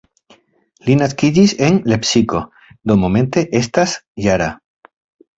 Li 0.85 0.93
naskiĝis 1.01 1.51
en 1.67 1.75
Lepsiko, 1.91 2.41
do 2.91 2.95
momente 3.01 3.43
estas 3.61 3.93
-jara. 3.99 4.49